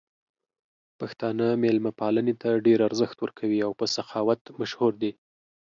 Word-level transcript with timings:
پښتانه 0.99 1.47
مېلمه 1.63 1.91
پالنې 1.99 2.33
ته 2.41 2.49
ډېر 2.65 2.79
ارزښت 2.87 3.17
ورکوي 3.19 3.59
او 3.67 3.71
په 3.79 3.85
سخاوت 3.95 4.41
مشهور 4.59 4.93
دي. 5.01 5.11